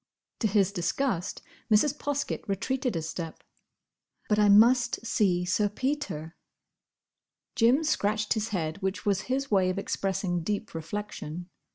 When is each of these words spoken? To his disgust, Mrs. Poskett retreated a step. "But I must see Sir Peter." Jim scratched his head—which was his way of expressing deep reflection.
To 0.39 0.47
his 0.47 0.71
disgust, 0.71 1.43
Mrs. 1.71 1.95
Poskett 1.95 2.43
retreated 2.49 2.95
a 2.95 3.03
step. 3.03 3.43
"But 4.29 4.39
I 4.39 4.49
must 4.49 5.05
see 5.05 5.45
Sir 5.45 5.69
Peter." 5.69 6.35
Jim 7.55 7.83
scratched 7.83 8.33
his 8.33 8.47
head—which 8.47 9.05
was 9.05 9.21
his 9.29 9.51
way 9.51 9.69
of 9.69 9.77
expressing 9.77 10.41
deep 10.41 10.73
reflection. 10.73 11.51